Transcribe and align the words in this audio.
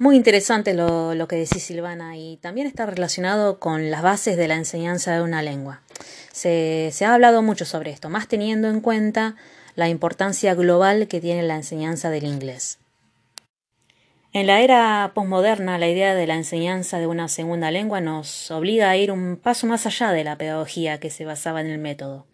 Muy 0.00 0.14
interesante 0.14 0.74
lo, 0.74 1.26
que 1.26 1.34
decís, 1.34 1.64
Silvana, 1.64 2.16
y 2.16 2.36
también 2.36 2.68
está 2.68 2.86
relacionado 2.86 3.58
con 3.58 3.90
las 3.90 4.00
bases 4.00 4.36
de 4.36 4.46
la 4.46 4.54
enseñanza 4.54 5.12
de 5.12 5.22
una 5.22 5.42
lengua. 5.42 5.82
Se, 6.30 6.90
se, 6.92 7.04
ha 7.04 7.14
hablado 7.14 7.42
mucho 7.42 7.64
sobre 7.64 7.90
esto, 7.90 8.08
más 8.08 8.28
teniendo 8.28 8.68
en 8.68 8.80
cuenta 8.80 9.34
la 9.74 9.88
importancia 9.88 10.54
global 10.54 11.08
que 11.08 11.20
tiene 11.20 11.42
la 11.42 11.56
enseñanza 11.56 12.10
del 12.10 12.26
inglés. 12.26 12.78
En 14.32 14.46
la 14.46 14.60
era 14.60 15.10
posmoderna, 15.14 15.78
la 15.78 15.88
idea 15.88 16.14
de 16.14 16.28
la 16.28 16.36
enseñanza 16.36 17.00
de 17.00 17.08
una 17.08 17.26
segunda 17.26 17.72
lengua 17.72 18.00
nos 18.00 18.52
obliga 18.52 18.90
a 18.90 18.96
ir 18.96 19.10
un 19.10 19.36
paso 19.36 19.66
más 19.66 19.84
allá 19.84 20.12
de 20.12 20.22
la 20.22 20.38
pedagogía 20.38 21.00
que 21.00 21.10
se 21.10 21.24
basaba 21.24 21.60
en 21.60 21.66
el 21.66 21.78
método. 21.78 22.24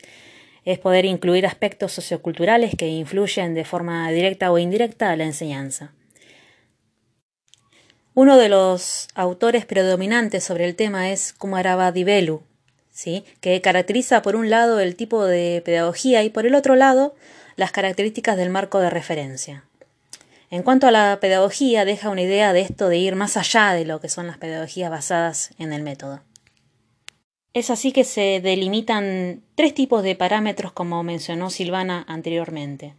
Es 0.67 0.79
poder 0.79 1.07
incluir 1.07 1.47
aspectos 1.47 1.93
socioculturales 1.93 2.75
que 2.77 2.89
influyen 2.89 3.55
de 3.55 3.65
forma 3.65 4.11
directa 4.11 4.53
o 4.53 4.59
indirecta 4.59 5.11
a 5.11 5.17
la 5.17 5.25
enseñanza. 5.25 5.95
Uno 8.17 8.37
de 8.37 8.49
los 8.49 9.09
autores 9.17 9.67
predominantes 9.67 10.45
sobre 10.45 10.67
el 10.67 10.77
tema 10.77 11.11
es 11.11 11.33
Kumarava 11.33 11.91
Divelu, 11.91 12.43
¿sí? 12.93 13.25
que 13.41 13.61
caracteriza 13.61 14.23
por 14.23 14.37
un 14.37 14.51
lado 14.51 14.79
el 14.79 14.95
tipo 14.95 15.25
de 15.25 15.61
pedagogía 15.65 16.23
y 16.23 16.31
por 16.31 16.47
el 16.47 16.55
otro 16.55 16.77
lado 16.77 17.17
las 17.57 17.73
características 17.73 18.37
del 18.37 18.51
marco 18.51 18.79
de 18.79 18.89
referencia. 18.89 19.65
En 20.49 20.63
cuanto 20.63 20.87
a 20.87 20.93
la 20.93 21.19
pedagogía, 21.21 21.85
deja 21.85 22.09
una 22.09 22.23
idea 22.23 22.53
de 22.53 22.61
esto 22.61 22.89
de 22.89 22.99
ir 22.99 23.17
más 23.17 23.37
allá 23.37 23.73
de 23.73 23.85
lo 23.85 24.01
que 24.01 24.09
son 24.09 24.29
las 24.29 24.39
pedagogías 24.39 24.93
basadas 24.93 25.51
en 25.59 25.73
el 25.73 25.83
método. 25.83 26.21
Es 27.55 27.71
así 27.71 27.93
que 27.93 28.03
se 28.03 28.41
delimitan 28.41 29.41
tres 29.55 29.75
tipos 29.75 30.03
de 30.03 30.17
parámetros 30.17 30.73
como 30.73 31.05
mencionó 31.05 31.51
Silvana 31.51 32.05
anteriormente. 32.09 32.95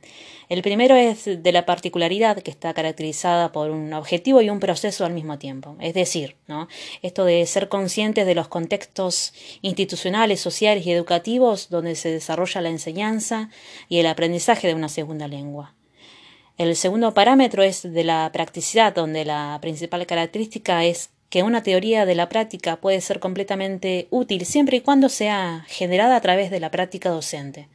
El 0.47 0.61
primero 0.61 0.95
es 0.95 1.25
de 1.25 1.51
la 1.51 1.65
particularidad 1.65 2.41
que 2.41 2.51
está 2.51 2.73
caracterizada 2.73 3.51
por 3.51 3.69
un 3.69 3.91
objetivo 3.91 4.41
y 4.41 4.49
un 4.49 4.61
proceso 4.61 5.03
al 5.03 5.11
mismo 5.11 5.37
tiempo. 5.37 5.75
Es 5.81 5.93
decir, 5.93 6.37
¿no? 6.47 6.69
esto 7.01 7.25
de 7.25 7.45
ser 7.47 7.67
conscientes 7.67 8.25
de 8.25 8.33
los 8.33 8.47
contextos 8.47 9.33
institucionales, 9.61 10.39
sociales 10.39 10.85
y 10.85 10.91
educativos 10.93 11.69
donde 11.69 11.95
se 11.95 12.09
desarrolla 12.11 12.61
la 12.61 12.69
enseñanza 12.69 13.49
y 13.89 13.99
el 13.99 14.07
aprendizaje 14.07 14.69
de 14.69 14.75
una 14.75 14.87
segunda 14.87 15.27
lengua. 15.27 15.73
El 16.57 16.77
segundo 16.77 17.13
parámetro 17.13 17.61
es 17.61 17.83
de 17.83 18.05
la 18.05 18.29
practicidad, 18.31 18.95
donde 18.95 19.25
la 19.25 19.57
principal 19.61 20.05
característica 20.05 20.85
es 20.85 21.09
que 21.29 21.43
una 21.43 21.63
teoría 21.63 22.05
de 22.05 22.15
la 22.15 22.29
práctica 22.29 22.77
puede 22.77 23.01
ser 23.01 23.19
completamente 23.19 24.07
útil 24.09 24.45
siempre 24.45 24.77
y 24.77 24.81
cuando 24.81 25.09
sea 25.09 25.65
generada 25.67 26.15
a 26.15 26.21
través 26.21 26.51
de 26.51 26.59
la 26.59 26.71
práctica 26.71 27.09
docente. 27.09 27.67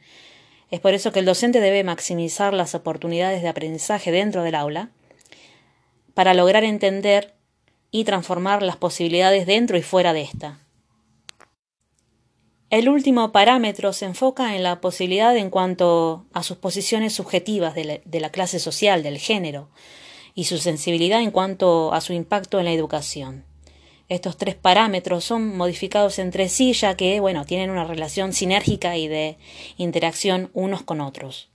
Es 0.69 0.79
por 0.79 0.93
eso 0.93 1.11
que 1.11 1.19
el 1.19 1.25
docente 1.25 1.59
debe 1.59 1.83
maximizar 1.83 2.53
las 2.53 2.75
oportunidades 2.75 3.41
de 3.41 3.49
aprendizaje 3.49 4.11
dentro 4.11 4.43
del 4.43 4.55
aula 4.55 4.89
para 6.13 6.33
lograr 6.33 6.63
entender 6.63 7.33
y 7.91 8.05
transformar 8.05 8.63
las 8.63 8.77
posibilidades 8.77 9.45
dentro 9.45 9.77
y 9.77 9.81
fuera 9.81 10.13
de 10.13 10.21
esta. 10.21 10.59
El 12.69 12.87
último 12.87 13.33
parámetro 13.33 13.91
se 13.91 14.05
enfoca 14.05 14.55
en 14.55 14.63
la 14.63 14.79
posibilidad 14.79 15.35
en 15.35 15.49
cuanto 15.49 16.25
a 16.31 16.41
sus 16.41 16.55
posiciones 16.55 17.11
subjetivas 17.11 17.75
de 17.75 17.83
la, 17.83 17.99
de 18.05 18.19
la 18.21 18.29
clase 18.29 18.59
social, 18.59 19.03
del 19.03 19.17
género, 19.17 19.69
y 20.35 20.45
su 20.45 20.57
sensibilidad 20.57 21.21
en 21.21 21.31
cuanto 21.31 21.93
a 21.93 22.01
su 22.01 22.13
impacto 22.13 22.59
en 22.59 22.65
la 22.65 22.73
educación. 22.73 23.45
Estos 24.09 24.35
tres 24.35 24.55
parámetros 24.55 25.23
son 25.23 25.55
modificados 25.55 26.19
entre 26.19 26.49
sí 26.49 26.73
ya 26.73 26.95
que, 26.95 27.19
bueno, 27.19 27.45
tienen 27.45 27.69
una 27.69 27.85
relación 27.85 28.33
sinérgica 28.33 28.97
y 28.97 29.07
de 29.07 29.37
interacción 29.77 30.51
unos 30.53 30.83
con 30.83 30.99
otros. 30.99 31.49